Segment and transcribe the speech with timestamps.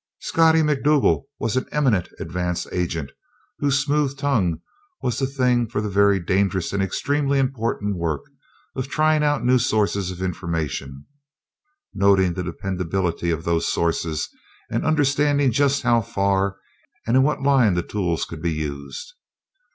[0.21, 3.11] Scottie Macdougal was an eminent advance agent,
[3.59, 4.59] whose smooth tongue
[5.03, 8.23] was the thing for the very dangerous and extremely important work
[8.75, 11.05] of trying out new sources of information,
[11.93, 14.27] noting the dependability of those sources,
[14.71, 16.57] and understanding just how far
[17.05, 19.13] and in what line the tools could be used.